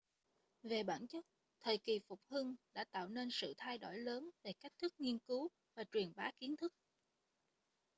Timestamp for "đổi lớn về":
3.77-4.53